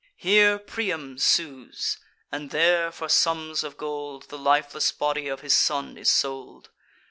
Here 0.17 0.57
Priam 0.57 1.19
sues; 1.19 1.99
and 2.31 2.49
there, 2.49 2.91
for 2.91 3.07
sums 3.07 3.63
of 3.63 3.77
gold, 3.77 4.29
The 4.29 4.37
lifeless 4.39 4.91
body 4.91 5.27
of 5.27 5.41
his 5.41 5.55
son 5.55 5.95
is 5.95 6.09
sold. 6.09 6.71